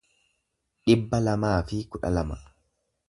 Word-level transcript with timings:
dhibba 0.87 1.19
lamaa 1.27 1.59
fi 1.73 1.83
kudha 1.93 2.13
lama 2.19 2.43